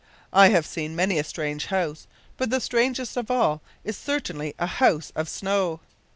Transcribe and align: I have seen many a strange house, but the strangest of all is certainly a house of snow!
I 0.33 0.49
have 0.49 0.65
seen 0.65 0.95
many 0.95 1.19
a 1.19 1.23
strange 1.23 1.67
house, 1.67 2.07
but 2.35 2.49
the 2.49 2.59
strangest 2.59 3.17
of 3.17 3.29
all 3.29 3.61
is 3.83 3.95
certainly 3.99 4.55
a 4.57 4.65
house 4.65 5.11
of 5.15 5.29
snow! 5.29 5.81